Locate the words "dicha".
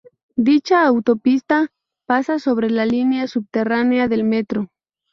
0.35-0.83